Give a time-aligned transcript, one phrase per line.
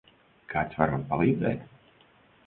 [0.53, 1.67] Kāds var man palīdzēt?